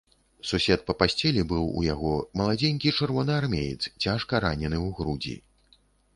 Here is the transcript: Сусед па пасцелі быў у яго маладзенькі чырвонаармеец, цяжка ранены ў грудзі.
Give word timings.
Сусед 0.51 0.79
па 0.87 0.93
пасцелі 1.01 1.43
быў 1.51 1.67
у 1.81 1.83
яго 1.87 2.13
маладзенькі 2.41 2.95
чырвонаармеец, 2.99 3.81
цяжка 4.03 4.33
ранены 4.49 4.77
ў 4.87 4.89
грудзі. 5.03 5.37